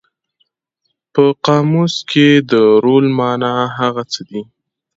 [1.13, 2.53] په قاموس کې د
[2.83, 4.41] رول مانا هغه څه دي.